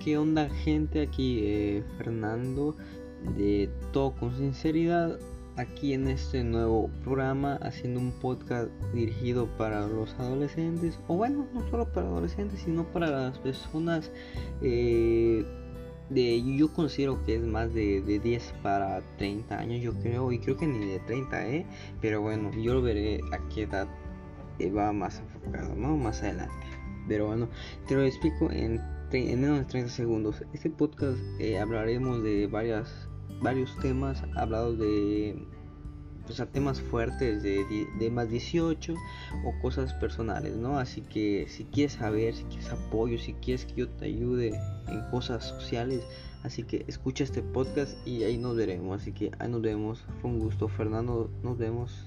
[0.00, 1.02] ¿Qué onda gente?
[1.02, 2.74] Aquí eh, Fernando
[3.36, 5.18] de Todo con Sinceridad,
[5.56, 11.68] aquí en este nuevo programa haciendo un podcast dirigido para los adolescentes, o bueno, no
[11.68, 14.10] solo para adolescentes, sino para las personas
[14.62, 15.44] eh,
[16.08, 20.38] de, yo considero que es más de, de 10 para 30 años, yo creo, y
[20.38, 21.66] creo que ni de 30, ¿eh?
[22.00, 23.86] Pero bueno, yo lo veré a qué edad
[24.74, 25.94] va más enfocado, ¿no?
[25.98, 26.54] Más adelante.
[27.06, 27.48] Pero bueno,
[27.86, 28.80] te lo explico en
[29.12, 30.42] en menos de 30 segundos.
[30.52, 33.08] Este podcast eh, hablaremos de varias,
[33.42, 35.46] varios temas, hablados de
[36.26, 37.64] pues, temas fuertes de,
[37.98, 38.94] de, más 18
[39.44, 40.78] o cosas personales, ¿no?
[40.78, 44.52] Así que si quieres saber, si quieres apoyo, si quieres que yo te ayude
[44.88, 46.04] en cosas sociales,
[46.44, 49.02] así que escucha este podcast y ahí nos veremos.
[49.02, 50.04] Así que ahí nos vemos.
[50.20, 51.30] Fue un gusto, Fernando.
[51.42, 52.06] Nos vemos.